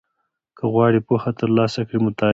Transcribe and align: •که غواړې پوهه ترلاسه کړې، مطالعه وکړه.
•که 0.57 0.63
غواړې 0.73 0.99
پوهه 1.07 1.31
ترلاسه 1.39 1.81
کړې، 1.87 1.97
مطالعه 2.05 2.17
وکړه. 2.17 2.29